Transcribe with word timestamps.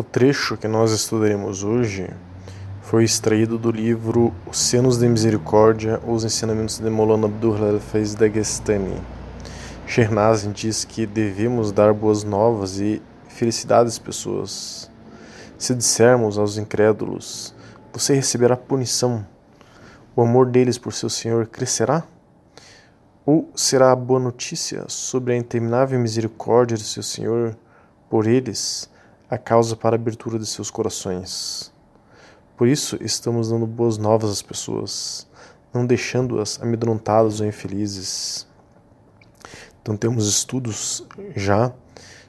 O 0.00 0.02
trecho 0.02 0.56
que 0.56 0.66
nós 0.66 0.92
estudaremos 0.92 1.62
hoje 1.62 2.08
foi 2.80 3.04
extraído 3.04 3.58
do 3.58 3.70
livro 3.70 4.32
Oceanos 4.46 4.96
de 4.96 5.06
Misericórdia, 5.06 6.00
os 6.06 6.24
ensinamentos 6.24 6.78
de 6.78 6.88
Molana 6.88 7.26
Abdullah 7.26 7.68
al-Faiz 7.68 8.14
Dagestani. 8.14 8.98
Shernazin 9.86 10.52
diz 10.52 10.86
que 10.86 11.04
devemos 11.04 11.70
dar 11.70 11.92
boas 11.92 12.24
novas 12.24 12.80
e 12.80 13.02
felicidades 13.28 13.92
às 13.92 13.98
pessoas. 13.98 14.90
Se 15.58 15.74
dissermos 15.74 16.38
aos 16.38 16.56
incrédulos, 16.56 17.54
você 17.92 18.14
receberá 18.14 18.56
punição, 18.56 19.26
o 20.16 20.22
amor 20.22 20.46
deles 20.46 20.78
por 20.78 20.94
seu 20.94 21.10
Senhor 21.10 21.46
crescerá? 21.46 22.04
Ou 23.26 23.50
será 23.54 23.92
a 23.92 23.96
boa 23.96 24.18
notícia 24.18 24.82
sobre 24.88 25.34
a 25.34 25.36
interminável 25.36 26.00
misericórdia 26.00 26.78
de 26.78 26.84
seu 26.84 27.02
Senhor 27.02 27.54
por 28.08 28.26
eles? 28.26 28.89
A 29.30 29.38
causa 29.38 29.76
para 29.76 29.94
a 29.94 29.98
abertura 29.98 30.38
de 30.38 30.46
seus 30.46 30.70
corações. 30.70 31.72
Por 32.56 32.66
isso, 32.66 32.98
estamos 33.00 33.50
dando 33.50 33.66
boas 33.66 33.96
novas 33.96 34.30
às 34.30 34.42
pessoas, 34.42 35.26
não 35.72 35.86
deixando-as 35.86 36.60
amedrontadas 36.60 37.40
ou 37.40 37.46
infelizes. 37.46 38.46
Então, 39.80 39.96
temos 39.96 40.28
estudos 40.28 41.06
já 41.36 41.72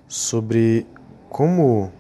sobre 0.08 0.86
como 1.28 1.92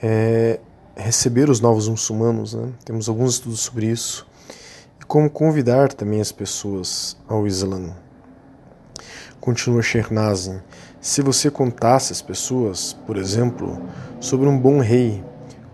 é, 0.00 0.60
receber 0.96 1.50
os 1.50 1.60
novos 1.60 1.88
muçulmanos, 1.88 2.54
né? 2.54 2.72
temos 2.84 3.08
alguns 3.08 3.34
estudos 3.34 3.60
sobre 3.60 3.86
isso, 3.86 4.26
e 5.00 5.04
como 5.04 5.28
convidar 5.28 5.92
também 5.92 6.20
as 6.20 6.30
pessoas 6.30 7.16
ao 7.26 7.46
Islã. 7.46 7.96
Continua 9.40 9.82
Shernazin. 9.82 10.60
Se 11.00 11.22
você 11.22 11.50
contasse 11.50 12.12
às 12.12 12.20
pessoas, 12.20 12.92
por 13.06 13.16
exemplo, 13.16 13.80
sobre 14.20 14.46
um 14.46 14.58
bom 14.58 14.80
rei, 14.80 15.24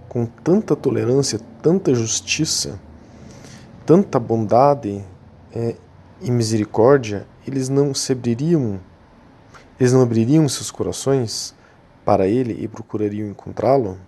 com 0.08 0.24
tanta 0.24 0.76
tolerância, 0.76 1.40
tanta 1.60 1.92
justiça, 1.92 2.78
tanta 3.84 4.20
bondade 4.20 5.04
é, 5.52 5.74
e 6.20 6.30
misericórdia, 6.30 7.26
eles 7.44 7.68
não 7.68 7.92
se 7.92 8.12
abririam, 8.12 8.78
eles 9.80 9.92
não 9.92 10.00
abririam 10.00 10.48
seus 10.48 10.70
corações 10.70 11.52
para 12.04 12.28
ele 12.28 12.56
e 12.62 12.68
procurariam 12.68 13.28
encontrá-lo? 13.28 13.98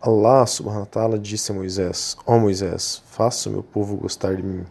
Allah 0.00 0.46
subhanahu 0.46 0.84
wa 0.84 0.86
ta'ala 0.86 1.18
disse 1.18 1.52
a 1.52 1.54
Moisés: 1.54 2.16
Ó 2.24 2.36
oh 2.36 2.40
Moisés, 2.40 3.02
faça 3.10 3.50
o 3.50 3.52
meu 3.52 3.62
povo 3.62 3.94
gostar 3.94 4.36
de 4.36 4.42
mim. 4.42 4.64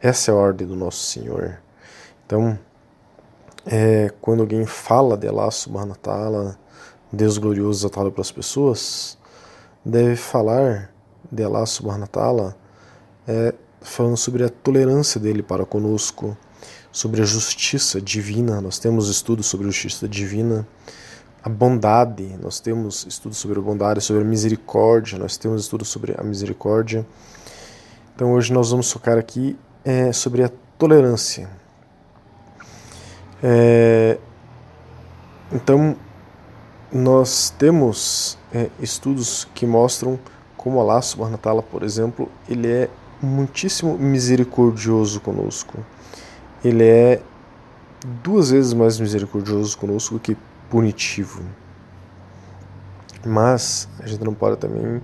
Essa 0.00 0.32
é 0.32 0.34
a 0.34 0.36
ordem 0.36 0.66
do 0.66 0.74
nosso 0.74 0.98
Senhor. 0.98 1.62
Então, 2.26 2.58
é, 3.66 4.12
quando 4.20 4.40
alguém 4.40 4.66
fala 4.66 5.16
de 5.16 5.26
Allah 5.26 5.50
subhanahu 5.50 5.96
ta'ala, 5.96 6.58
Deus 7.12 7.38
glorioso 7.38 7.80
exaltado 7.80 8.10
para 8.12 8.20
as 8.20 8.32
pessoas, 8.32 9.18
deve 9.84 10.16
falar 10.16 10.92
de 11.30 11.42
Allah 11.42 11.64
subhanahu 11.64 12.08
ta'ala 12.08 12.56
é, 13.26 13.54
falando 13.80 14.16
sobre 14.16 14.44
a 14.44 14.48
tolerância 14.48 15.20
dele 15.20 15.42
para 15.42 15.64
conosco, 15.64 16.36
sobre 16.90 17.22
a 17.22 17.24
justiça 17.24 18.00
divina, 18.00 18.60
nós 18.60 18.78
temos 18.78 19.08
estudos 19.08 19.46
sobre 19.46 19.66
a 19.66 19.70
justiça 19.70 20.08
divina, 20.08 20.66
a 21.42 21.48
bondade, 21.48 22.38
nós 22.40 22.60
temos 22.60 23.04
estudos 23.06 23.36
sobre 23.36 23.58
a 23.58 23.62
bondade, 23.62 24.00
sobre 24.00 24.22
a 24.22 24.24
misericórdia, 24.24 25.18
nós 25.18 25.36
temos 25.36 25.62
estudos 25.62 25.88
sobre 25.88 26.14
a 26.16 26.22
misericórdia. 26.22 27.06
Então 28.14 28.32
hoje 28.32 28.52
nós 28.52 28.70
vamos 28.70 28.90
focar 28.90 29.18
aqui 29.18 29.58
é, 29.84 30.12
sobre 30.12 30.42
a 30.42 30.50
tolerância. 30.78 31.63
É, 33.46 34.16
então, 35.52 35.94
nós 36.90 37.50
temos 37.58 38.38
é, 38.50 38.70
estudos 38.80 39.46
que 39.54 39.66
mostram 39.66 40.18
como 40.56 40.80
Allah 40.80 41.02
subhanahu 41.02 41.38
wa 41.44 41.62
por 41.62 41.82
exemplo, 41.82 42.30
ele 42.48 42.72
é 42.72 42.88
muitíssimo 43.20 43.98
misericordioso 43.98 45.20
conosco. 45.20 45.76
Ele 46.64 46.84
é 46.84 47.20
duas 48.22 48.50
vezes 48.50 48.72
mais 48.72 48.98
misericordioso 48.98 49.76
conosco 49.76 50.18
que 50.18 50.38
punitivo. 50.70 51.42
Mas 53.26 53.86
a 54.00 54.06
gente 54.06 54.24
não 54.24 54.32
pode 54.32 54.56
também 54.56 55.02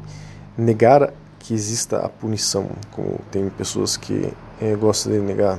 negar 0.56 1.12
que 1.38 1.52
exista 1.52 1.98
a 1.98 2.08
punição, 2.08 2.70
como 2.92 3.18
tem 3.30 3.50
pessoas 3.50 3.98
que 3.98 4.32
é, 4.62 4.74
gostam 4.76 5.12
de 5.12 5.18
negar. 5.18 5.58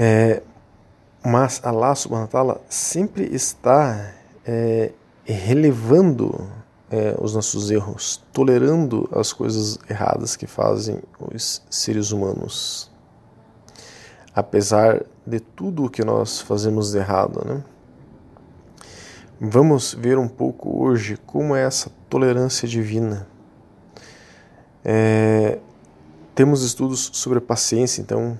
É, 0.00 0.44
mas 1.24 1.60
Allah 1.64 1.92
subhanahu 1.96 2.28
wa 2.32 2.60
sempre 2.68 3.24
está 3.34 4.14
é, 4.46 4.92
relevando 5.24 6.48
é, 6.88 7.16
os 7.20 7.34
nossos 7.34 7.68
erros, 7.68 8.22
tolerando 8.32 9.08
as 9.12 9.32
coisas 9.32 9.76
erradas 9.90 10.36
que 10.36 10.46
fazem 10.46 11.02
os 11.18 11.60
seres 11.68 12.12
humanos. 12.12 12.88
Apesar 14.32 15.04
de 15.26 15.40
tudo 15.40 15.86
o 15.86 15.90
que 15.90 16.04
nós 16.04 16.40
fazemos 16.40 16.92
de 16.92 16.98
errado, 16.98 17.44
né? 17.44 17.64
Vamos 19.40 19.94
ver 19.94 20.16
um 20.16 20.28
pouco 20.28 20.80
hoje 20.80 21.16
como 21.26 21.56
é 21.56 21.64
essa 21.64 21.90
tolerância 22.08 22.68
divina. 22.68 23.26
É, 24.84 25.58
temos 26.36 26.62
estudos 26.62 27.10
sobre 27.14 27.38
a 27.38 27.40
paciência, 27.40 28.00
então 28.00 28.38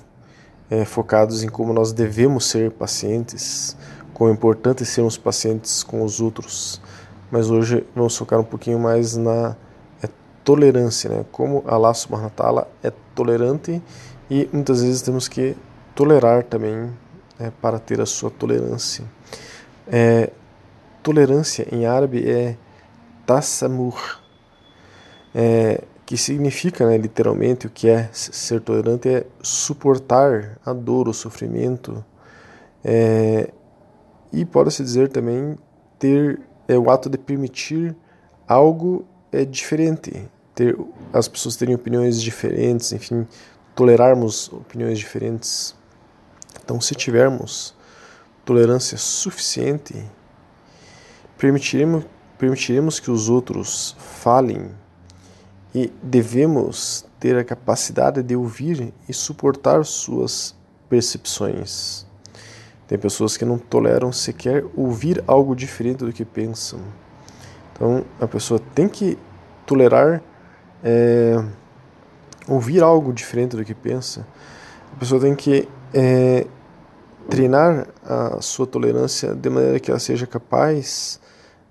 é, 0.70 0.84
focados 0.84 1.42
em 1.42 1.48
como 1.48 1.72
nós 1.72 1.92
devemos 1.92 2.44
ser 2.46 2.70
pacientes, 2.70 3.76
é 4.20 4.30
importante 4.30 4.84
sermos 4.84 5.16
pacientes 5.16 5.84
com 5.84 6.02
os 6.02 6.20
outros. 6.20 6.80
Mas 7.30 7.50
hoje 7.50 7.86
vamos 7.94 8.16
focar 8.16 8.40
um 8.40 8.44
pouquinho 8.44 8.78
mais 8.78 9.16
na 9.16 9.56
é, 10.02 10.08
tolerância, 10.42 11.08
né? 11.08 11.24
Como 11.30 11.62
Allah 11.66 11.94
subhanahu 11.94 12.24
wa 12.24 12.32
ta'ala 12.34 12.68
é 12.82 12.90
tolerante 13.14 13.80
e 14.28 14.48
muitas 14.52 14.82
vezes 14.82 15.02
temos 15.02 15.28
que 15.28 15.56
tolerar 15.94 16.42
também 16.42 16.90
é, 17.38 17.50
para 17.50 17.78
ter 17.78 18.00
a 18.00 18.06
sua 18.06 18.30
tolerância. 18.30 19.04
É, 19.86 20.30
tolerância 21.02 21.66
em 21.70 21.86
árabe 21.86 22.28
é 22.28 22.56
tassamur. 23.24 24.18
É, 25.34 25.84
que 26.08 26.16
significa, 26.16 26.86
né, 26.86 26.96
literalmente, 26.96 27.66
o 27.66 27.70
que 27.70 27.86
é 27.86 28.08
ser 28.10 28.62
tolerante 28.62 29.10
é 29.10 29.26
suportar 29.42 30.58
a 30.64 30.72
dor, 30.72 31.06
o 31.06 31.12
sofrimento, 31.12 32.02
é, 32.82 33.52
e 34.32 34.42
pode-se 34.46 34.82
dizer 34.82 35.10
também 35.10 35.58
ter 35.98 36.40
é, 36.66 36.78
o 36.78 36.90
ato 36.90 37.10
de 37.10 37.18
permitir 37.18 37.94
algo 38.48 39.04
é 39.30 39.44
diferente, 39.44 40.26
ter 40.54 40.78
as 41.12 41.28
pessoas 41.28 41.56
terem 41.56 41.74
opiniões 41.74 42.22
diferentes, 42.22 42.90
enfim, 42.90 43.26
tolerarmos 43.74 44.50
opiniões 44.50 44.98
diferentes. 44.98 45.76
Então, 46.64 46.80
se 46.80 46.94
tivermos 46.94 47.74
tolerância 48.46 48.96
suficiente, 48.96 50.02
permitiremos, 51.36 52.06
permitiremos 52.38 52.98
que 52.98 53.10
os 53.10 53.28
outros 53.28 53.94
falem 53.98 54.70
e 55.74 55.92
devemos 56.02 57.04
ter 57.20 57.36
a 57.36 57.44
capacidade 57.44 58.22
de 58.22 58.34
ouvir 58.34 58.92
e 59.08 59.12
suportar 59.12 59.84
suas 59.84 60.54
percepções. 60.88 62.06
Tem 62.86 62.98
pessoas 62.98 63.36
que 63.36 63.44
não 63.44 63.58
toleram 63.58 64.10
sequer 64.10 64.64
ouvir 64.74 65.22
algo 65.26 65.54
diferente 65.54 66.04
do 66.04 66.12
que 66.12 66.24
pensam. 66.24 66.80
Então 67.72 68.04
a 68.20 68.26
pessoa 68.26 68.60
tem 68.74 68.88
que 68.88 69.18
tolerar 69.66 70.22
é, 70.82 71.44
ouvir 72.46 72.82
algo 72.82 73.12
diferente 73.12 73.56
do 73.56 73.64
que 73.64 73.74
pensa. 73.74 74.26
A 74.94 74.96
pessoa 74.96 75.20
tem 75.20 75.34
que 75.34 75.68
é, 75.92 76.46
treinar 77.28 77.86
a 78.02 78.40
sua 78.40 78.66
tolerância 78.66 79.34
de 79.34 79.50
maneira 79.50 79.78
que 79.78 79.90
ela 79.90 80.00
seja 80.00 80.26
capaz 80.26 81.20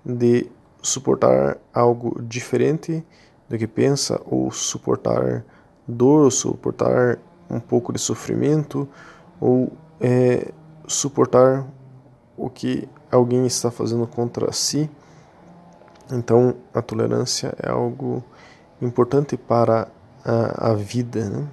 de 0.04 0.46
suportar 0.80 1.58
algo 1.74 2.22
diferente 2.22 3.04
do 3.48 3.58
que 3.58 3.66
pensa, 3.66 4.20
ou 4.26 4.50
suportar 4.50 5.44
dor, 5.86 6.24
ou 6.24 6.30
suportar 6.30 7.18
um 7.50 7.58
pouco 7.58 7.92
de 7.92 7.98
sofrimento, 7.98 8.88
ou 9.40 9.72
é, 10.00 10.52
suportar 10.86 11.66
o 12.36 12.48
que 12.50 12.88
alguém 13.10 13.46
está 13.46 13.70
fazendo 13.70 14.06
contra 14.06 14.52
si. 14.52 14.90
Então, 16.10 16.54
a 16.72 16.80
tolerância 16.82 17.54
é 17.62 17.70
algo 17.70 18.22
importante 18.80 19.36
para 19.36 19.88
a, 20.24 20.70
a 20.70 20.74
vida. 20.74 21.28
Né? 21.28 21.48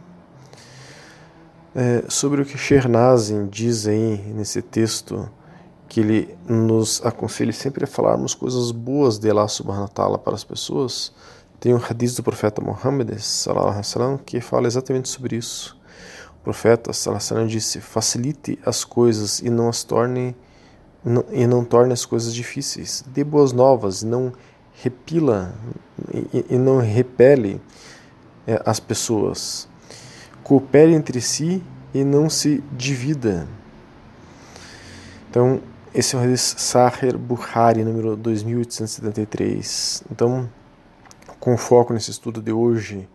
É, 1.74 2.04
sobre 2.08 2.42
o 2.42 2.46
que 2.46 2.58
Shernazin 2.58 3.48
diz 3.48 3.88
aí 3.88 4.18
nesse 4.34 4.62
texto, 4.62 5.30
que 5.88 6.00
ele 6.00 6.38
nos 6.48 7.06
aconselha 7.06 7.54
sempre 7.54 7.84
a 7.86 7.88
falarmos 7.88 8.34
coisas 8.34 8.72
boas 8.72 9.18
de 9.18 9.30
Allah 9.30 9.48
subhanahu 9.48 9.84
wa 9.84 9.88
ta'ala 9.88 10.18
para 10.18 10.34
as 10.34 10.44
pessoas, 10.44 11.14
tem 11.60 11.74
um 11.74 11.78
hadith 11.78 12.16
do 12.16 12.24
profeta 12.24 12.62
Muhammad 12.62 13.18
sallam, 13.20 14.18
que 14.18 14.40
fala 14.42 14.68
exatamente 14.68 15.10
sobre 15.10 15.36
isso. 15.38 15.78
O 16.40 16.44
profeta 16.44 16.94
sallam, 16.94 17.48
disse: 17.48 17.80
facilite 17.82 18.60
as 18.66 18.84
coisas 18.84 19.40
e 19.40 19.50
não 19.50 19.70
as 19.70 19.84
torne 19.84 20.36
e 21.32 21.46
não 21.46 21.64
torne 21.64 21.94
as 21.94 22.04
coisas 22.06 22.34
difíceis. 22.34 23.04
Dê 23.08 23.24
boas 23.24 23.52
novas, 23.52 24.02
não 24.02 24.34
repila 24.84 25.54
e, 26.12 26.46
e 26.50 26.58
não 26.58 26.80
repele 26.80 27.62
é, 28.48 28.62
as 28.66 28.80
pessoas. 28.80 29.68
Coopere 30.44 30.94
entre 30.94 31.22
si 31.22 31.64
e 31.94 32.04
não 32.04 32.30
se 32.30 32.64
divida. 32.72 33.48
Então, 35.30 35.62
esse 35.94 36.16
é 36.16 36.20
o 36.20 36.22
hadith 36.22 36.40
Sahir 36.40 37.18
Bukhari, 37.18 37.84
número 37.84 38.16
2873. 38.16 40.04
Então, 40.12 40.50
com 41.46 41.56
foco 41.58 41.94
nesse 41.94 42.10
estudo 42.10 42.42
de 42.42 42.52
hoje, 42.52 43.08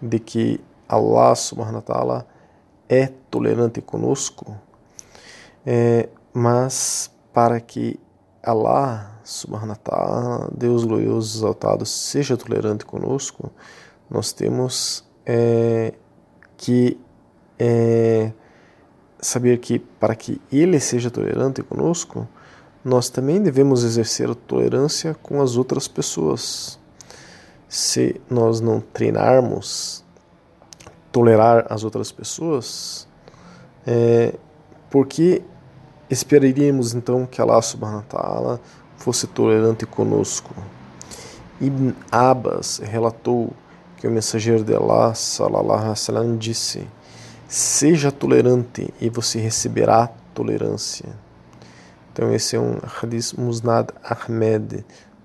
de 0.00 0.18
que 0.18 0.58
Allah 0.88 1.34
subhanahu 1.34 1.74
wa 1.74 1.82
ta'ala 1.82 2.26
é 2.88 3.08
tolerante 3.30 3.82
conosco, 3.82 4.56
é, 5.66 6.08
mas 6.32 7.10
para 7.34 7.60
que 7.60 8.00
Allah 8.42 9.20
subhanahu 9.22 9.68
wa 9.68 9.76
ta'ala, 9.76 10.50
Deus 10.56 10.84
glorioso 10.84 11.36
exaltado, 11.36 11.84
seja 11.84 12.34
tolerante 12.34 12.86
conosco, 12.86 13.52
nós 14.08 14.32
temos 14.32 15.04
é, 15.26 15.92
que 16.56 16.98
é, 17.58 18.32
saber 19.20 19.58
que 19.58 19.80
para 19.80 20.14
que 20.16 20.40
Ele 20.50 20.80
seja 20.80 21.10
tolerante 21.10 21.62
conosco, 21.62 22.26
nós 22.82 23.10
também 23.10 23.42
devemos 23.42 23.84
exercer 23.84 24.30
a 24.30 24.34
tolerância 24.34 25.14
com 25.22 25.42
as 25.42 25.58
outras 25.58 25.86
pessoas. 25.86 26.78
Se 27.68 28.20
nós 28.30 28.60
não 28.60 28.80
treinarmos 28.80 30.04
tolerar 31.10 31.66
as 31.68 31.82
outras 31.82 32.12
pessoas, 32.12 33.08
é, 33.86 34.34
porque 34.90 35.42
esperaríamos 36.10 36.94
então 36.94 37.26
que 37.26 37.40
Allah 37.40 37.60
subhanahu 37.62 37.98
wa 37.98 38.20
ta'ala 38.20 38.60
fosse 38.96 39.26
tolerante 39.26 39.86
conosco. 39.86 40.54
Ibn 41.60 41.92
Abbas 42.10 42.78
relatou 42.78 43.52
que 43.96 44.06
o 44.06 44.10
mensageiro 44.10 44.62
de 44.62 44.74
Allah 44.74 45.14
sallallahu 45.14 45.94
alaihi 46.08 46.36
disse: 46.36 46.86
Seja 47.48 48.12
tolerante 48.12 48.92
e 49.00 49.08
você 49.08 49.38
receberá 49.38 50.10
tolerância. 50.34 51.08
Então 52.12 52.32
esse 52.32 52.56
é 52.56 52.60
um 52.60 52.78
hadith 53.02 53.34
Musnad 53.38 53.88
Ahmed, 54.02 54.84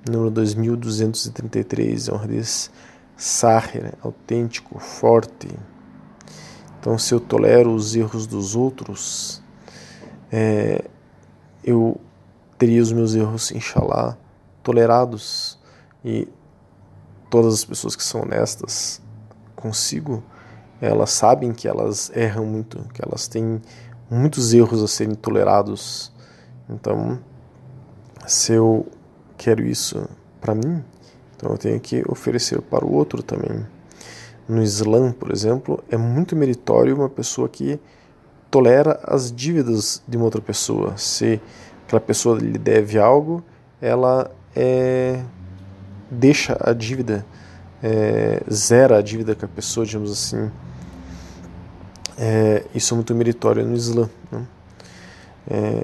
número 0.10 0.32
2233, 0.32 2.08
é 2.08 2.14
um 2.14 2.18
hadith 2.18 2.70
sahir, 3.16 3.94
autêntico, 4.02 4.80
forte. 4.80 5.48
Então 6.80 6.98
se 6.98 7.14
eu 7.14 7.20
tolero 7.20 7.74
os 7.74 7.96
erros 7.96 8.26
dos 8.26 8.56
outros, 8.56 9.42
é, 10.32 10.84
eu 11.64 12.00
teria 12.58 12.82
os 12.82 12.92
meus 12.92 13.14
erros, 13.16 13.52
inshallah, 13.52 14.18
tolerados 14.64 15.60
e 16.04 16.28
todas 17.30 17.54
as 17.54 17.66
pessoas 17.66 17.96
que 17.96 18.04
são 18.04 18.22
honestas 18.22 19.02
consigo 19.56 20.24
elas 20.82 21.12
sabem 21.12 21.54
que 21.54 21.68
elas 21.68 22.12
erram 22.16 22.46
muito, 22.46 22.80
que 22.92 23.02
elas 23.06 23.28
têm 23.28 23.62
muitos 24.10 24.52
erros 24.52 24.82
a 24.82 24.88
serem 24.88 25.14
tolerados. 25.14 26.12
Então, 26.68 27.20
se 28.26 28.54
eu 28.54 28.88
quero 29.42 29.66
isso 29.66 30.08
para 30.40 30.54
mim, 30.54 30.84
então 31.36 31.52
eu 31.52 31.58
tenho 31.58 31.80
que 31.80 32.04
oferecer 32.08 32.62
para 32.62 32.86
o 32.86 32.94
outro 32.94 33.24
também. 33.24 33.66
No 34.48 34.62
Islã, 34.62 35.12
por 35.12 35.32
exemplo, 35.32 35.84
é 35.90 35.98
muito 35.98 36.36
meritório 36.36 36.96
uma 36.96 37.10
pessoa 37.10 37.50
que 37.50 37.80
tolera 38.52 39.00
as 39.04 39.32
dívidas 39.32 40.04
de 40.08 40.16
uma 40.16 40.26
outra 40.26 40.42
pessoa. 40.42 40.96
Se 40.96 41.42
aquela 41.88 42.00
pessoa 42.00 42.38
lhe 42.38 42.60
deve 42.60 43.00
algo, 43.00 43.44
ela 43.82 44.30
é, 44.56 45.24
deixa 46.12 46.56
a 46.60 46.72
dívida, 46.72 47.26
é, 47.82 48.44
zera 48.52 49.00
a 49.00 49.02
dívida 49.02 49.34
com 49.34 49.46
a 49.46 49.50
pessoa, 49.50 49.88
digamos 49.88 50.12
assim. 50.12 50.52
É, 52.16 52.64
isso 52.76 52.94
é 52.94 52.96
muito 52.96 53.16
meritório 53.16 53.66
no 53.66 53.76
Islã. 53.76 54.08
Né? 54.32 54.46
É, 55.50 55.84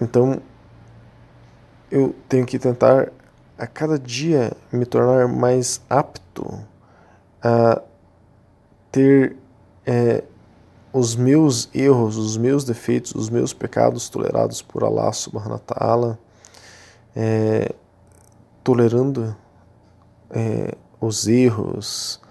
então, 0.00 0.42
eu 1.92 2.14
tenho 2.26 2.46
que 2.46 2.58
tentar 2.58 3.12
a 3.58 3.66
cada 3.66 3.98
dia 3.98 4.50
me 4.72 4.86
tornar 4.86 5.28
mais 5.28 5.82
apto 5.90 6.58
a 7.42 7.82
ter 8.90 9.36
é, 9.84 10.24
os 10.90 11.14
meus 11.14 11.68
erros, 11.74 12.16
os 12.16 12.38
meus 12.38 12.64
defeitos, 12.64 13.14
os 13.14 13.28
meus 13.28 13.52
pecados 13.52 14.08
tolerados 14.08 14.62
por 14.62 14.82
Allah 14.82 15.12
subhanahu 15.12 15.52
wa 15.52 15.58
ta'ala, 15.58 16.18
é, 17.14 17.74
tolerando 18.64 19.36
é, 20.30 20.74
os 20.98 21.28
erros, 21.28 22.22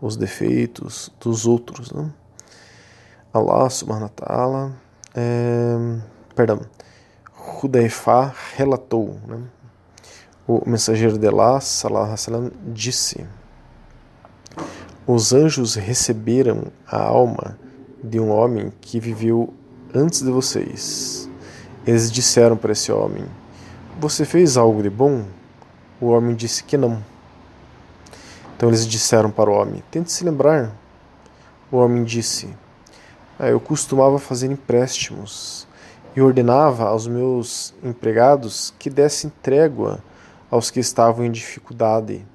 os 0.00 0.16
defeitos 0.16 1.10
dos 1.18 1.44
outros. 1.44 1.90
Né? 1.90 2.08
Allah 3.34 3.68
subhanahu 3.68 4.04
wa 4.04 4.26
ta'ala, 4.26 4.72
é, 5.12 5.76
perdão, 6.36 6.60
Hudayfa 7.48 8.34
relatou, 8.56 9.18
né? 9.26 9.42
o 10.48 10.62
mensageiro 10.66 11.18
de 11.18 11.26
Allah, 11.26 11.60
alaihi 11.84 12.52
disse, 12.72 13.26
os 15.06 15.34
anjos 15.34 15.74
receberam 15.74 16.64
a 16.86 17.02
alma 17.02 17.58
de 18.02 18.18
um 18.18 18.30
homem 18.30 18.72
que 18.80 18.98
viveu 18.98 19.52
antes 19.94 20.22
de 20.22 20.30
vocês. 20.30 21.28
Eles 21.86 22.10
disseram 22.10 22.56
para 22.56 22.72
esse 22.72 22.90
homem, 22.90 23.26
você 24.00 24.24
fez 24.24 24.56
algo 24.56 24.82
de 24.82 24.88
bom? 24.88 25.26
O 26.00 26.06
homem 26.06 26.34
disse 26.34 26.64
que 26.64 26.78
não. 26.78 27.04
Então 28.56 28.70
eles 28.70 28.86
disseram 28.86 29.30
para 29.30 29.50
o 29.50 29.52
homem, 29.52 29.82
tente 29.90 30.10
se 30.10 30.24
lembrar. 30.24 30.74
O 31.70 31.76
homem 31.76 32.04
disse, 32.04 32.48
é, 33.38 33.52
eu 33.52 33.60
costumava 33.60 34.18
fazer 34.18 34.50
empréstimos 34.50 35.67
e 36.18 36.20
ordenava 36.20 36.88
aos 36.88 37.06
meus 37.06 37.72
empregados 37.80 38.74
que 38.76 38.90
dessem 38.90 39.30
trégua 39.40 40.02
aos 40.50 40.68
que 40.68 40.80
estavam 40.80 41.24
em 41.24 41.30
dificuldade 41.30 42.26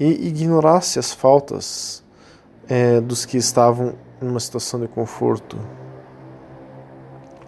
e 0.00 0.28
ignorasse 0.28 0.98
as 0.98 1.12
faltas 1.12 2.02
é, 2.66 3.02
dos 3.02 3.26
que 3.26 3.36
estavam 3.36 3.94
em 4.22 4.26
uma 4.26 4.40
situação 4.40 4.80
de 4.80 4.88
conforto. 4.88 5.58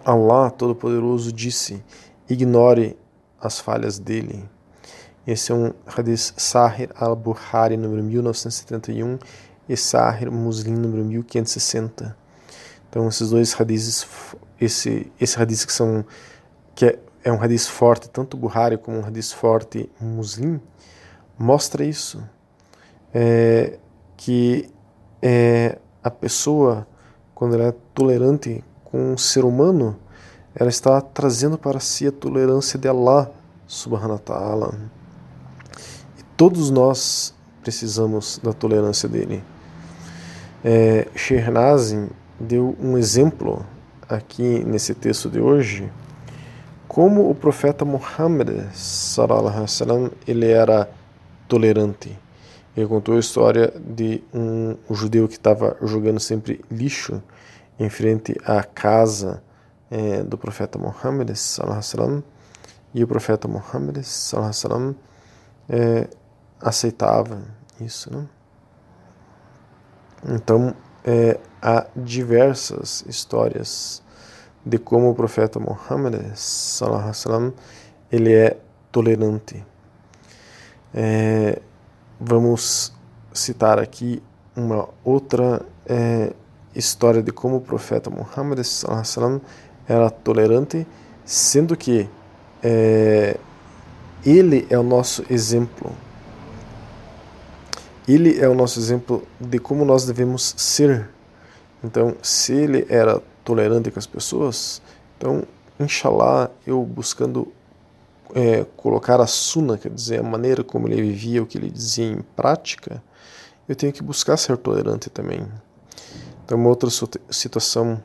Allah 0.05 0.51
Todo-Poderoso 0.51 1.33
disse: 1.33 1.83
ignore 2.29 2.95
as 3.41 3.59
falhas 3.59 3.97
dele. 3.97 4.47
Esse 5.25 5.51
é 5.51 5.55
um 5.55 5.73
hadith 5.87 6.33
Sahir 6.37 6.91
al-Bukhari, 6.93 7.77
número 7.77 8.03
1971, 8.03 9.17
e 9.67 9.75
Sahir 9.75 10.31
Muslim, 10.31 10.75
número 10.75 11.03
1560. 11.03 12.15
Então 12.87 13.07
esses 13.07 13.31
dois 13.31 13.59
hadiths, 13.59 14.05
esse 14.59 15.11
esse 15.19 15.39
hadith 15.39 15.65
que 15.65 15.73
são 15.73 16.05
que 16.75 16.85
é, 16.85 16.99
é 17.23 17.31
um 17.31 17.41
hadith 17.41 17.67
forte, 17.67 18.09
tanto 18.09 18.37
Buhari 18.37 18.77
como 18.77 18.99
um 18.99 19.05
hadith 19.05 19.33
forte 19.33 19.89
Muslim, 19.99 20.59
mostra 21.37 21.83
isso, 21.83 22.23
é, 23.13 23.77
que 24.15 24.69
é, 25.21 25.77
a 26.03 26.09
pessoa 26.09 26.87
quando 27.37 27.53
ela 27.53 27.65
é 27.65 27.75
tolerante 27.93 28.63
com 28.85 29.13
um 29.13 29.17
ser 29.17 29.45
humano, 29.45 29.95
ela 30.55 30.69
está 30.69 30.99
trazendo 30.99 31.55
para 31.55 31.79
si 31.79 32.07
a 32.07 32.11
tolerância 32.11 32.79
de 32.79 32.87
Allah 32.87 33.31
subhanahu 33.67 34.13
wa 34.13 34.17
ta'ala. 34.17 34.79
E 36.17 36.23
todos 36.35 36.71
nós 36.71 37.35
precisamos 37.61 38.39
da 38.41 38.53
tolerância 38.53 39.07
dele. 39.07 39.43
É, 40.63 41.07
Shernazin 41.15 42.09
deu 42.39 42.75
um 42.79 42.97
exemplo 42.97 43.63
aqui 44.07 44.63
nesse 44.65 44.93
texto 44.93 45.29
de 45.29 45.39
hoje 45.39 45.91
como 46.87 47.29
o 47.29 47.35
profeta 47.35 47.85
Muhammad 47.85 48.49
sallam, 48.73 50.09
ele 50.25 50.49
era 50.49 50.89
tolerante. 51.47 52.17
Ele 52.75 52.87
contou 52.87 53.15
a 53.15 53.19
história 53.19 53.73
de 53.79 54.23
um, 54.33 54.75
judeu 54.91 55.27
que 55.27 55.35
estava 55.35 55.77
jogando 55.81 56.19
sempre 56.19 56.63
lixo 56.71 57.21
em 57.79 57.89
frente 57.89 58.35
à 58.43 58.63
casa 58.63 59.43
é, 59.91 60.23
do 60.23 60.37
profeta 60.37 60.79
Muhammad 60.79 61.35
sallam, 61.35 62.23
e 62.93 63.03
o 63.03 63.07
profeta 63.07 63.47
Muhammad 63.47 64.01
sallam, 64.03 64.95
é, 65.69 66.07
aceitava 66.59 67.43
isso. 67.79 68.11
Né? 68.11 68.25
Então, 70.29 70.73
é, 71.03 71.39
há 71.61 71.87
diversas 71.95 73.03
histórias 73.07 74.01
de 74.65 74.77
como 74.77 75.09
o 75.09 75.15
profeta 75.15 75.59
Muhammad 75.59 76.15
sallam, 76.35 77.53
ele 78.11 78.33
é 78.33 78.57
tolerante. 78.91 79.63
É, 80.93 81.61
vamos 82.19 82.93
citar 83.33 83.79
aqui 83.79 84.21
uma 84.55 84.89
outra 85.03 85.61
é, 85.85 86.33
história 86.75 87.21
de 87.21 87.31
como 87.31 87.57
o 87.57 87.61
profeta 87.61 88.09
Muhammad 88.09 88.63
sallam, 88.63 89.41
era 89.87 90.09
tolerante 90.09 90.85
sendo 91.23 91.75
que 91.75 92.09
é, 92.63 93.37
ele 94.25 94.65
é 94.69 94.77
o 94.79 94.83
nosso 94.83 95.23
exemplo. 95.29 95.91
Ele 98.07 98.39
é 98.39 98.47
o 98.47 98.53
nosso 98.53 98.79
exemplo 98.79 99.27
de 99.39 99.59
como 99.59 99.83
nós 99.83 100.05
devemos 100.05 100.53
ser. 100.57 101.09
Então, 101.87 102.17
se 102.21 102.53
ele 102.53 102.85
era 102.89 103.21
tolerante 103.45 103.89
com 103.89 103.97
as 103.97 104.05
pessoas, 104.05 104.81
então, 105.17 105.43
inshallah, 105.79 106.51
eu 106.65 106.83
buscando 106.83 107.47
é, 108.35 108.65
colocar 108.75 109.21
a 109.21 109.25
suna, 109.25 109.77
quer 109.77 109.89
dizer, 109.89 110.19
a 110.19 110.23
maneira 110.23 110.65
como 110.65 110.85
ele 110.89 111.01
vivia, 111.01 111.41
o 111.41 111.45
que 111.45 111.57
ele 111.57 111.69
dizia 111.69 112.05
em 112.05 112.21
prática, 112.35 113.01
eu 113.69 113.75
tenho 113.75 113.93
que 113.93 114.03
buscar 114.03 114.35
ser 114.35 114.57
tolerante 114.57 115.09
também. 115.09 115.47
Então, 116.43 116.57
uma 116.57 116.67
outra 116.67 116.89
situação 117.29 118.03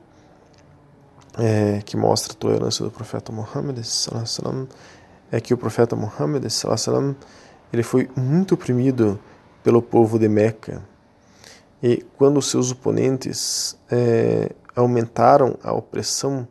é, 1.36 1.82
que 1.84 1.96
mostra 1.96 2.34
a 2.34 2.36
tolerância 2.36 2.84
do 2.84 2.90
profeta 2.90 3.32
Muhammad 3.32 3.78
é 5.32 5.40
que 5.40 5.52
o 5.52 5.58
profeta 5.58 5.96
Muhammad 5.96 6.44
ele 7.72 7.82
foi 7.82 8.08
muito 8.14 8.54
oprimido 8.54 9.18
pelo 9.64 9.82
povo 9.82 10.20
de 10.20 10.28
Meca 10.28 10.91
e 11.82 12.04
quando 12.16 12.40
seus 12.40 12.70
oponentes 12.70 13.76
é, 13.90 14.50
aumentaram 14.74 15.58
a 15.62 15.72
opressão 15.72 16.46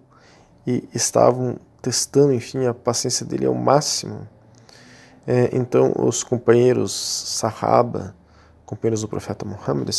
e 0.66 0.88
estavam 0.94 1.58
testando 1.82 2.34
enfim 2.34 2.66
a 2.66 2.74
paciência 2.74 3.26
dele 3.26 3.46
ao 3.46 3.56
máximo 3.56 4.28
é, 5.26 5.50
então 5.54 5.94
os 5.98 6.24
companheiros 6.24 6.92
Sahaba 6.92 8.16
companheiros 8.66 9.02
do 9.02 9.08
profeta 9.08 9.46
Muhammad 9.46 9.90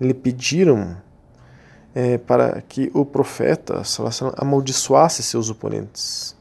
lhe 0.00 0.14
pediram 0.14 0.96
é, 1.94 2.16
para 2.16 2.62
que 2.62 2.90
o 2.94 3.04
profeta 3.04 3.82
amaldiçoasse 4.36 5.22
seus 5.22 5.50
oponentes. 5.50 6.36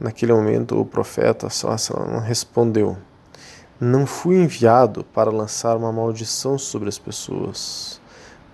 Naquele 0.00 0.32
momento, 0.32 0.80
o 0.80 0.84
profeta 0.84 1.48
respondeu: 2.26 2.96
Não 3.80 4.06
fui 4.06 4.36
enviado 4.36 5.04
para 5.04 5.30
lançar 5.30 5.76
uma 5.76 5.92
maldição 5.92 6.56
sobre 6.56 6.88
as 6.88 6.98
pessoas, 6.98 8.00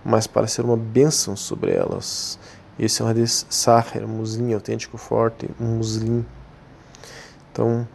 mas 0.03 0.25
para 0.25 0.47
ser 0.47 0.65
uma 0.65 0.75
bênção 0.75 1.35
sobre 1.35 1.71
elas. 1.71 2.39
Esse 2.79 3.01
é 3.01 3.05
um 3.05 3.07
hadith 3.07 3.45
sahir, 3.49 4.07
muslim, 4.07 4.53
autêntico, 4.53 4.97
forte, 4.97 5.47
muslim. 5.59 6.25
Então, 7.51 7.87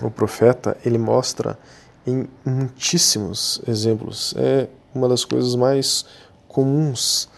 o 0.00 0.10
profeta, 0.10 0.76
ele 0.84 0.98
mostra 0.98 1.58
em 2.06 2.28
muitíssimos 2.44 3.60
exemplos. 3.66 4.32
É 4.36 4.68
uma 4.94 5.08
das 5.08 5.24
coisas 5.24 5.56
mais 5.56 6.06
comuns 6.46 7.28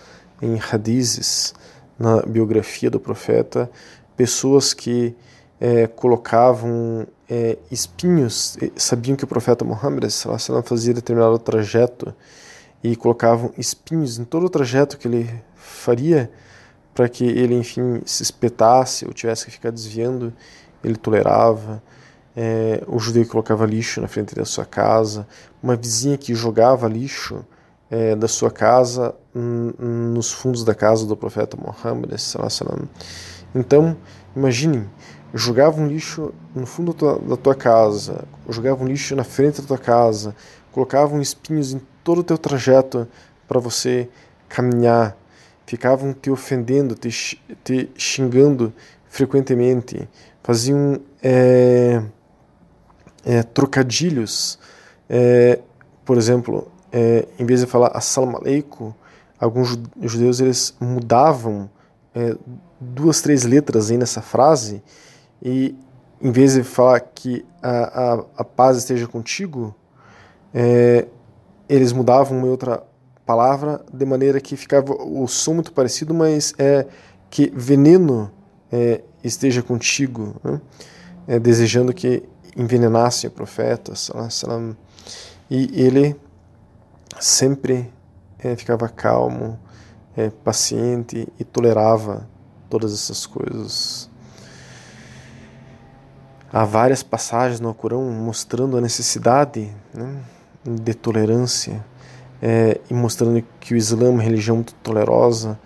em 0.42 0.60
hadizes, 0.60 1.54
na 1.98 2.22
biografia 2.22 2.90
do 2.90 3.00
profeta, 3.00 3.70
pessoas 4.16 4.74
que 4.74 5.16
é, 5.60 5.86
colocavam 5.86 7.06
é, 7.28 7.58
espinhos, 7.70 8.56
sabiam 8.76 9.16
que 9.16 9.24
o 9.24 9.26
profeta 9.26 9.64
Muhammad 9.64 10.04
fazia 10.64 10.94
determinado 10.94 11.38
trajeto 11.38 12.14
e 12.82 12.96
colocavam 12.96 13.52
espinhos 13.58 14.18
em 14.18 14.24
todo 14.24 14.46
o 14.46 14.50
trajeto 14.50 14.96
que 14.96 15.08
ele 15.08 15.30
faria 15.54 16.30
para 16.94 17.08
que 17.08 17.24
ele, 17.24 17.54
enfim, 17.54 18.00
se 18.04 18.22
espetasse 18.22 19.04
ou 19.04 19.12
tivesse 19.12 19.44
que 19.44 19.50
ficar 19.52 19.70
desviando, 19.70 20.32
ele 20.82 20.96
tolerava. 20.96 21.82
É, 22.40 22.82
o 22.86 23.00
judeu 23.00 23.24
que 23.24 23.30
colocava 23.30 23.66
lixo 23.66 24.00
na 24.00 24.06
frente 24.06 24.32
da 24.34 24.44
sua 24.44 24.64
casa, 24.64 25.26
uma 25.60 25.74
vizinha 25.74 26.16
que 26.16 26.34
jogava 26.34 26.86
lixo 26.86 27.44
é, 27.90 28.14
da 28.14 28.28
sua 28.28 28.50
casa 28.50 29.14
nos 29.34 30.32
fundos 30.32 30.64
da 30.64 30.74
casa 30.74 31.06
do 31.06 31.16
profeta 31.16 31.56
Muhammad. 31.56 32.12
Então, 33.54 33.96
imaginem, 34.36 34.88
jogavam 35.34 35.86
lixo 35.86 36.32
no 36.54 36.66
fundo 36.66 36.92
da 37.20 37.36
tua 37.36 37.54
casa, 37.54 38.24
jogavam 38.48 38.86
lixo 38.86 39.14
na 39.14 39.24
frente 39.24 39.60
da 39.60 39.66
tua 39.66 39.78
casa, 39.78 40.34
colocavam 40.72 41.20
espinhos 41.20 41.72
em 41.72 41.80
todo 42.02 42.20
o 42.20 42.24
teu 42.24 42.38
trajeto 42.38 43.06
para 43.46 43.60
você 43.60 44.08
caminhar, 44.48 45.16
ficavam 45.66 46.12
te 46.12 46.30
ofendendo, 46.30 46.94
te, 46.94 47.10
te 47.62 47.90
xingando 47.96 48.72
frequentemente, 49.08 50.08
faziam 50.42 51.00
é, 51.22 52.02
é, 53.24 53.42
trocadilhos. 53.42 54.58
É, 55.08 55.60
por 56.04 56.16
exemplo, 56.16 56.70
é, 56.90 57.26
em 57.38 57.44
vez 57.44 57.60
de 57.60 57.66
falar 57.66 57.88
assalamu 57.94 58.38
alaikum, 58.38 58.92
alguns 59.38 59.78
judeus 60.02 60.40
eles 60.40 60.74
mudavam 60.80 61.70
é, 62.14 62.34
duas, 62.80 63.20
três 63.20 63.44
letras 63.44 63.90
aí 63.90 63.98
nessa 63.98 64.22
frase 64.22 64.82
e 65.42 65.74
em 66.20 66.30
vez 66.32 66.54
de 66.54 66.62
falar 66.62 67.00
que 67.00 67.44
a, 67.62 68.12
a, 68.12 68.24
a 68.38 68.44
paz 68.44 68.76
esteja 68.76 69.06
contigo, 69.06 69.74
é, 70.52 71.06
eles 71.68 71.92
mudavam 71.92 72.38
uma 72.38 72.46
outra 72.46 72.82
palavra 73.24 73.84
de 73.92 74.04
maneira 74.04 74.40
que 74.40 74.56
ficava 74.56 74.92
o 74.92 75.26
som 75.28 75.54
muito 75.54 75.72
parecido, 75.72 76.14
mas 76.14 76.54
é 76.58 76.86
que 77.30 77.52
veneno 77.54 78.30
é, 78.72 79.02
esteja 79.22 79.62
contigo, 79.62 80.34
né? 80.42 80.60
é, 81.26 81.38
desejando 81.38 81.92
que 81.92 82.22
envenenassem 82.56 83.28
o 83.28 83.30
profeta, 83.30 83.94
salam, 83.94 84.76
e 85.50 85.70
ele 85.80 86.16
sempre 87.20 87.92
é, 88.38 88.56
ficava 88.56 88.88
calmo, 88.88 89.58
é, 90.16 90.30
paciente 90.30 91.28
e 91.38 91.44
tolerava 91.44 92.28
todas 92.68 92.92
essas 92.92 93.26
coisas. 93.26 94.07
Há 96.52 96.64
várias 96.64 97.02
passagens 97.02 97.60
no 97.60 97.74
Corão 97.74 98.02
mostrando 98.10 98.76
a 98.76 98.80
necessidade 98.80 99.70
né, 99.92 100.16
de 100.64 100.94
tolerância 100.94 101.84
é, 102.40 102.80
e 102.88 102.94
mostrando 102.94 103.44
que 103.60 103.74
o 103.74 103.76
Islã 103.76 104.06
é 104.06 104.10
uma 104.10 104.22
religião 104.22 104.62
tolerosa, 104.82 105.58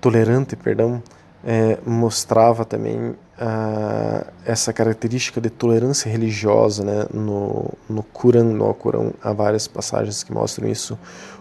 tolerante, 0.00 0.56
perdão, 0.56 1.02
é, 1.42 1.78
mostrava 1.86 2.64
também 2.64 3.10
uh, 3.10 4.26
essa 4.44 4.72
característica 4.72 5.40
de 5.40 5.50
tolerância 5.50 6.10
religiosa 6.10 6.84
né, 6.84 7.06
no, 7.12 7.70
no 7.88 8.02
Corão, 8.02 8.44
no 8.44 8.72
Corão 8.74 9.12
há 9.22 9.32
várias 9.32 9.66
passagens 9.66 10.22
que 10.22 10.32
mostram 10.32 10.68
isso, 10.68 10.98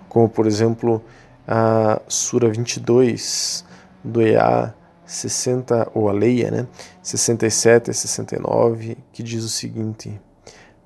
como 0.08 0.30
por 0.30 0.46
exemplo 0.46 1.02
a 1.48 2.02
Sura 2.08 2.50
22 2.50 3.66
do 4.04 4.22
EA 4.22 4.74
60, 5.14 5.92
ou 5.94 6.10
a 6.10 6.12
Leia, 6.12 6.50
né, 6.50 6.68
67 7.02 7.92
a 7.92 7.94
69, 7.94 8.98
que 9.12 9.22
diz 9.22 9.44
o 9.44 9.50
seguinte: 9.50 10.20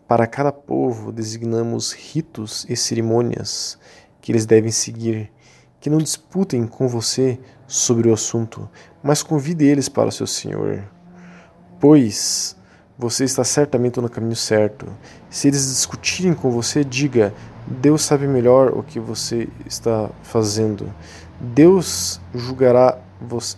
Para 0.07 0.27
cada 0.27 0.51
povo 0.51 1.12
designamos 1.12 1.93
ritos 1.93 2.65
e 2.69 2.75
cerimônias 2.75 3.77
que 4.19 4.31
eles 4.31 4.46
devem 4.46 4.72
seguir, 4.72 5.31
que 5.79 5.89
não 5.89 6.00
disputem 6.00 6.67
com 6.67 6.88
você 6.88 7.39
sobre 7.65 8.10
o 8.10 8.13
assunto, 8.13 8.69
mas 9.01 9.24
convide 9.24 9.65
eles 9.65 9.88
para 9.88 10.10
o 10.10 10.12
seu 10.12 10.27
Senhor. 10.27 10.84
Pois 11.79 12.57
você 12.98 13.24
está 13.24 13.43
certamente 13.43 14.01
no 14.01 14.10
caminho 14.10 14.36
certo. 14.36 14.88
Se 15.29 15.48
eles 15.48 15.67
discutirem 15.67 16.34
com 16.34 16.50
você, 16.50 16.84
diga: 16.84 17.34
Deus 17.67 18.01
sabe 18.01 18.27
melhor 18.27 18.77
o 18.77 18.84
que 18.84 19.00
você 19.00 19.48
está 19.65 20.10
fazendo. 20.24 20.93
Deus 21.39 22.19
julgará 22.34 22.98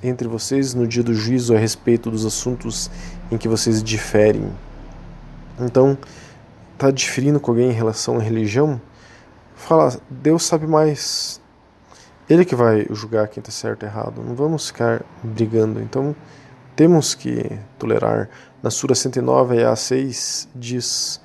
entre 0.03 0.27
vocês 0.27 0.73
no 0.73 0.87
dia 0.87 1.03
do 1.03 1.13
juízo 1.13 1.55
a 1.55 1.59
respeito 1.59 2.09
dos 2.09 2.25
assuntos 2.25 2.89
em 3.31 3.37
que 3.37 3.47
vocês 3.47 3.83
diferem. 3.83 4.51
Então, 5.59 5.97
está 6.73 6.89
diferindo 6.91 7.39
com 7.39 7.51
alguém 7.51 7.69
em 7.69 7.73
relação 7.73 8.17
à 8.17 8.19
religião? 8.19 8.81
Fala, 9.55 9.99
Deus 10.09 10.43
sabe 10.43 10.65
mais. 10.65 11.41
Ele 12.29 12.45
que 12.45 12.55
vai 12.55 12.87
julgar 12.91 13.27
quem 13.27 13.41
está 13.41 13.51
certo 13.51 13.83
e 13.83 13.85
errado. 13.85 14.23
Não 14.23 14.35
vamos 14.35 14.67
ficar 14.67 15.03
brigando. 15.23 15.81
Então, 15.81 16.15
temos 16.75 17.13
que 17.13 17.59
tolerar. 17.77 18.29
Na 18.63 18.69
Sura 18.69 18.95
109 18.95 19.63
a 19.63 19.75
6 19.75 20.47
diz: 20.55 21.19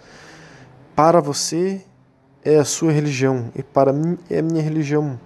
Para 0.96 1.20
você 1.20 1.84
é 2.44 2.56
a 2.56 2.64
sua 2.64 2.90
religião 2.90 3.52
e 3.54 3.62
para 3.62 3.92
mim 3.92 4.18
é 4.28 4.40
a 4.40 4.42
minha 4.42 4.62
religião. 4.62 5.18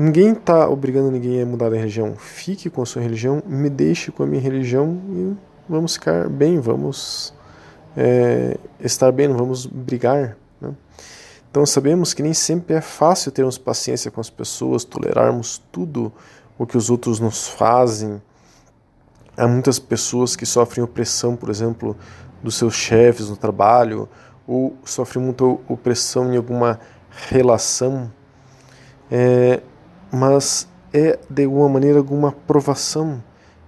Ninguém 0.00 0.30
está 0.30 0.68
obrigando 0.68 1.10
ninguém 1.10 1.42
a 1.42 1.44
mudar 1.44 1.70
de 1.70 1.76
religião. 1.76 2.14
Fique 2.14 2.70
com 2.70 2.82
a 2.82 2.86
sua 2.86 3.02
religião, 3.02 3.42
me 3.44 3.68
deixe 3.68 4.12
com 4.12 4.22
a 4.22 4.26
minha 4.26 4.40
religião 4.40 4.96
e 5.10 5.36
vamos 5.68 5.94
ficar 5.94 6.28
bem, 6.28 6.60
vamos 6.60 7.34
é, 7.96 8.56
estar 8.78 9.10
bem, 9.10 9.26
não 9.26 9.36
vamos 9.36 9.66
brigar. 9.66 10.36
Né? 10.60 10.72
Então 11.50 11.66
sabemos 11.66 12.14
que 12.14 12.22
nem 12.22 12.32
sempre 12.32 12.76
é 12.76 12.80
fácil 12.80 13.32
termos 13.32 13.58
paciência 13.58 14.08
com 14.08 14.20
as 14.20 14.30
pessoas, 14.30 14.84
tolerarmos 14.84 15.60
tudo 15.72 16.12
o 16.56 16.64
que 16.64 16.76
os 16.76 16.90
outros 16.90 17.18
nos 17.18 17.48
fazem. 17.48 18.22
Há 19.36 19.48
muitas 19.48 19.80
pessoas 19.80 20.36
que 20.36 20.46
sofrem 20.46 20.84
opressão, 20.84 21.34
por 21.34 21.50
exemplo, 21.50 21.96
dos 22.40 22.54
seus 22.54 22.74
chefes 22.74 23.28
no 23.28 23.36
trabalho, 23.36 24.08
ou 24.46 24.76
sofrem 24.84 25.24
muita 25.24 25.44
opressão 25.44 26.32
em 26.32 26.36
alguma 26.36 26.78
relação, 27.28 28.12
é, 29.10 29.60
mas 30.12 30.68
é 30.92 31.18
de 31.28 31.44
alguma 31.44 31.68
maneira 31.68 31.98
alguma 31.98 32.32
provação 32.32 33.22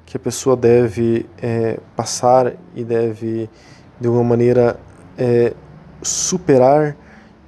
que 0.06 0.16
a 0.16 0.20
pessoa 0.20 0.56
deve 0.56 1.26
é, 1.40 1.78
passar 1.94 2.54
e 2.74 2.82
deve, 2.82 3.48
de 4.00 4.06
alguma 4.08 4.24
maneira, 4.24 4.78
é, 5.16 5.54
superar, 6.02 6.96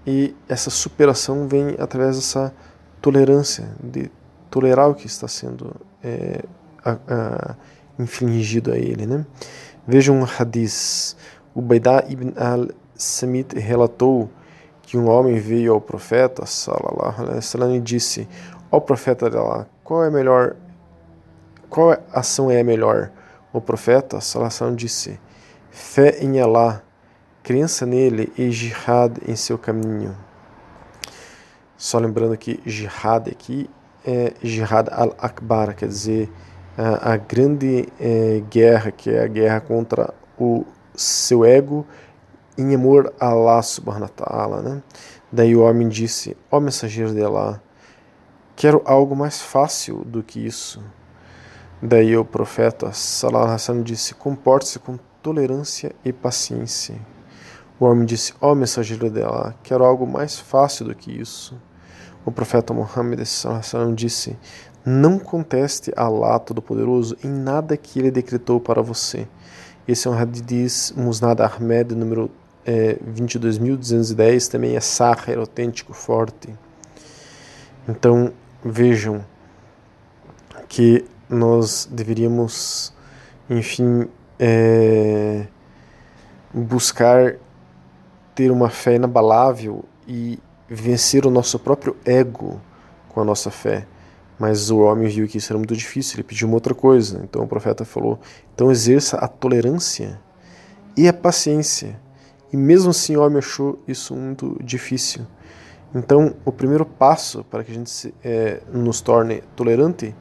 e 0.06 0.34
essa 0.48 0.70
superação 0.70 1.48
vem 1.48 1.76
através 1.78 2.16
dessa 2.16 2.54
tolerância, 3.00 3.68
de 3.82 4.10
tolerar 4.50 4.88
o 4.88 4.94
que 4.94 5.06
está 5.06 5.26
sendo 5.26 5.74
é, 6.02 6.42
a, 6.84 6.92
a, 7.08 7.56
infligido 7.98 8.72
a 8.72 8.78
ele. 8.78 9.06
Né? 9.06 9.26
Veja 9.86 10.12
um 10.12 10.24
hadith. 10.24 11.16
O 11.54 11.60
Baidah 11.60 12.04
ibn 12.08 12.32
al-Samit 12.36 13.58
relatou 13.58 14.30
que 14.92 14.98
um 14.98 15.08
homem 15.08 15.38
veio 15.38 15.72
ao 15.72 15.80
profeta 15.80 16.44
e 16.46 17.80
disse: 17.80 18.28
"Ó 18.70 18.78
profeta 18.78 19.30
de 19.30 19.38
Allah, 19.38 19.66
qual 19.82 20.04
é 20.04 20.10
melhor 20.10 20.54
qual 21.70 21.96
ação 22.12 22.50
é 22.50 22.62
melhor?" 22.62 23.10
O 23.54 23.58
profeta 23.58 24.20
sallallahu 24.20 24.76
disse: 24.76 25.18
"Fé 25.70 26.18
em 26.20 26.38
Allah, 26.42 26.82
crença 27.42 27.86
nele 27.86 28.30
e 28.36 28.50
jihad 28.50 29.16
em 29.26 29.34
seu 29.34 29.56
caminho." 29.56 30.14
Só 31.74 31.98
lembrando 31.98 32.36
que 32.36 32.60
jihad 32.66 33.30
aqui 33.30 33.70
é 34.04 34.34
jihad 34.42 34.90
al-akbar, 34.92 35.74
quer 35.74 35.88
dizer, 35.88 36.30
a, 36.76 37.14
a 37.14 37.16
grande 37.16 37.88
é, 37.98 38.42
guerra, 38.50 38.90
que 38.90 39.08
é 39.08 39.24
a 39.24 39.26
guerra 39.26 39.60
contra 39.62 40.12
o 40.38 40.66
seu 40.94 41.46
ego 41.46 41.86
em 42.56 42.74
amor 42.74 43.12
a 43.18 43.28
Allah 43.28 43.62
subhanahu 43.62 44.02
wa 44.02 44.08
ta'ala. 44.08 44.62
Né? 44.62 44.82
Daí 45.30 45.56
o 45.56 45.62
homem 45.62 45.88
disse, 45.88 46.36
ó 46.50 46.58
oh, 46.58 46.60
mensageiro 46.60 47.12
de 47.12 47.22
Allah, 47.22 47.62
quero 48.54 48.82
algo 48.84 49.16
mais 49.16 49.40
fácil 49.40 50.04
do 50.04 50.22
que 50.22 50.44
isso. 50.44 50.82
Daí 51.80 52.16
o 52.16 52.24
profeta 52.24 52.92
alaihi 53.24 53.52
wasallam 53.52 53.82
disse, 53.82 54.14
comporte-se 54.14 54.78
com 54.78 54.98
tolerância 55.22 55.92
e 56.04 56.12
paciência. 56.12 56.96
O 57.80 57.84
homem 57.86 58.04
disse, 58.04 58.34
ó 58.40 58.52
oh, 58.52 58.54
mensageiro 58.54 59.10
de 59.10 59.22
Allah, 59.22 59.54
quero 59.62 59.84
algo 59.84 60.06
mais 60.06 60.38
fácil 60.38 60.86
do 60.86 60.94
que 60.94 61.10
isso. 61.10 61.56
O 62.24 62.30
profeta 62.30 62.72
Muhammad 62.72 63.24
sallallahu 63.24 63.94
disse, 63.94 64.38
não 64.84 65.18
conteste 65.18 65.92
Allah 65.96 66.38
Todo-Poderoso 66.38 67.16
em 67.24 67.28
nada 67.28 67.76
que 67.76 67.98
ele 67.98 68.10
decretou 68.10 68.60
para 68.60 68.82
você. 68.82 69.26
Esse 69.88 70.06
é 70.06 70.10
um 70.10 70.14
hadith 70.14 70.92
Musnad 70.96 71.40
Ahmed, 71.40 71.94
número 71.94 72.30
é, 72.64 72.94
22.210, 73.04 74.50
também 74.50 74.76
é 74.76 74.80
Sahar, 74.80 75.38
autêntico, 75.38 75.92
forte. 75.92 76.54
Então, 77.88 78.32
vejam 78.64 79.24
que 80.68 81.04
nós 81.28 81.88
deveríamos, 81.90 82.92
enfim, 83.50 84.08
é, 84.38 85.46
buscar 86.52 87.36
ter 88.34 88.50
uma 88.50 88.70
fé 88.70 88.94
inabalável 88.94 89.84
e 90.06 90.38
vencer 90.68 91.26
o 91.26 91.30
nosso 91.30 91.58
próprio 91.58 91.96
ego 92.04 92.60
com 93.08 93.20
a 93.20 93.24
nossa 93.24 93.50
fé. 93.50 93.86
Mas 94.38 94.70
o 94.70 94.78
homem 94.78 95.08
viu 95.08 95.28
que 95.28 95.38
isso 95.38 95.52
era 95.52 95.58
muito 95.58 95.76
difícil, 95.76 96.16
ele 96.16 96.24
pediu 96.24 96.48
uma 96.48 96.56
outra 96.56 96.74
coisa. 96.74 97.20
Então 97.22 97.42
o 97.42 97.46
profeta 97.46 97.84
falou: 97.84 98.18
então 98.54 98.70
exerça 98.70 99.16
a 99.18 99.28
tolerância 99.28 100.20
e 100.96 101.06
a 101.06 101.12
paciência. 101.12 102.00
E 102.52 102.56
mesmo 102.56 102.90
assim 102.90 103.16
o 103.16 103.22
homem 103.22 103.38
achou 103.38 103.78
isso 103.88 104.14
muito 104.14 104.58
difícil. 104.62 105.26
Então 105.94 106.34
o 106.44 106.52
primeiro 106.52 106.84
passo 106.84 107.44
para 107.44 107.64
que 107.64 107.70
a 107.70 107.74
gente 107.74 107.90
se, 107.90 108.14
é, 108.22 108.60
nos 108.72 109.00
torne 109.00 109.42
tolerante, 109.56 110.14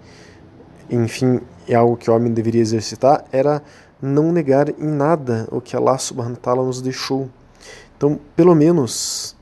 enfim, 0.89 1.41
é 1.67 1.75
algo 1.75 1.95
que 1.95 2.09
o 2.09 2.15
homem 2.15 2.33
deveria 2.33 2.61
exercitar, 2.61 3.25
era 3.31 3.61
não 4.01 4.31
negar 4.31 4.69
em 4.69 4.87
nada 4.87 5.47
o 5.51 5.61
que 5.61 5.75
Allah 5.75 5.97
subhanahu 5.97 6.35
wa 6.35 6.41
ta'ala 6.41 6.65
nos 6.65 6.81
deixou. 6.81 7.29
Então, 7.95 8.19
pelo 8.35 8.55
menos, 8.55 9.37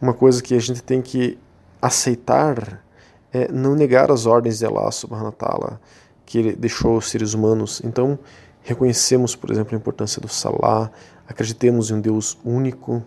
uma 0.00 0.14
coisa 0.14 0.42
que 0.42 0.54
a 0.54 0.60
gente 0.60 0.82
tem 0.82 1.02
que 1.02 1.38
aceitar 1.82 2.84
é 3.32 3.50
não 3.50 3.74
negar 3.74 4.10
as 4.10 4.26
ordens 4.26 4.58
de 4.58 4.66
Allah 4.66 4.90
subhanahu 4.90 5.26
wa 5.26 5.32
ta'ala 5.32 5.80
que 6.24 6.38
ele 6.38 6.56
deixou 6.56 6.96
os 6.96 7.08
seres 7.08 7.34
humanos. 7.34 7.80
Então, 7.84 8.18
reconhecemos, 8.66 9.36
por 9.36 9.50
exemplo, 9.50 9.74
a 9.74 9.78
importância 9.78 10.20
do 10.20 10.28
Salah, 10.28 10.90
acreditemos 11.26 11.90
em 11.90 11.94
um 11.94 12.00
Deus 12.00 12.36
único. 12.44 13.02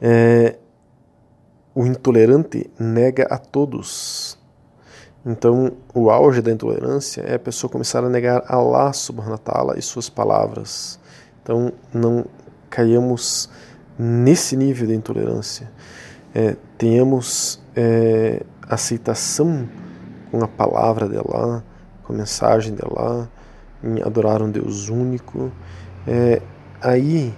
É, 0.00 0.58
o 1.74 1.86
intolerante 1.86 2.70
nega 2.78 3.26
a 3.30 3.38
todos. 3.38 4.38
Então, 5.24 5.72
o 5.94 6.10
auge 6.10 6.42
da 6.42 6.52
intolerância 6.52 7.22
é 7.22 7.36
a 7.36 7.38
pessoa 7.38 7.70
começar 7.70 8.04
a 8.04 8.10
negar 8.10 8.44
Allah 8.46 8.92
subhanahu 8.92 9.32
wa 9.32 9.38
ta'ala 9.38 9.78
e 9.78 9.82
suas 9.82 10.10
palavras. 10.10 11.00
Então, 11.42 11.72
não 11.92 12.26
caiamos 12.68 13.48
nesse 13.98 14.56
nível 14.56 14.88
de 14.88 14.94
intolerância. 14.94 15.70
É, 16.34 16.54
tenhamos 16.76 17.62
é, 17.74 18.42
aceitação 18.68 19.66
com 20.30 20.44
a 20.44 20.48
palavra 20.48 21.08
de 21.08 21.16
Allah, 21.16 21.64
com 22.02 22.12
a 22.12 22.16
mensagem 22.16 22.74
de 22.74 22.82
Allah, 22.84 23.30
em 23.82 24.02
adorar 24.02 24.42
um 24.42 24.50
Deus 24.50 24.88
único. 24.88 25.52
É, 26.06 26.40
aí, 26.80 27.32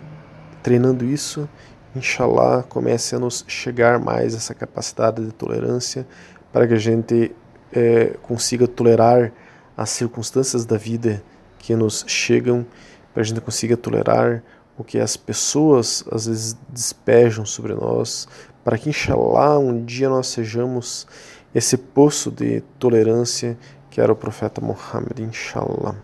treinando 0.62 1.04
isso, 1.04 1.48
inshallah, 1.94 2.62
comece 2.62 3.14
a 3.14 3.18
nos 3.18 3.44
chegar 3.46 3.98
mais 3.98 4.34
essa 4.34 4.54
capacidade 4.54 5.24
de 5.24 5.32
tolerância 5.32 6.06
para 6.52 6.66
que 6.66 6.74
a 6.74 6.78
gente 6.78 7.34
é, 7.72 8.16
consiga 8.22 8.66
tolerar 8.66 9.32
as 9.76 9.90
circunstâncias 9.90 10.64
da 10.64 10.76
vida 10.76 11.22
que 11.58 11.74
nos 11.74 12.04
chegam, 12.06 12.64
para 13.12 13.22
a 13.22 13.24
gente 13.24 13.40
consiga 13.40 13.76
tolerar 13.76 14.42
o 14.76 14.84
que 14.84 14.98
as 14.98 15.16
pessoas 15.16 16.04
às 16.10 16.26
vezes 16.26 16.56
despejam 16.68 17.44
sobre 17.44 17.74
nós, 17.74 18.28
para 18.62 18.78
que, 18.78 18.88
inshallah, 18.88 19.58
um 19.58 19.84
dia 19.84 20.08
nós 20.08 20.28
sejamos 20.28 21.06
esse 21.54 21.76
poço 21.76 22.30
de 22.30 22.60
tolerância 22.78 23.56
que 23.90 24.00
era 24.00 24.12
o 24.12 24.16
profeta 24.16 24.60
Muhammad, 24.60 25.20
inshallah. 25.20 25.94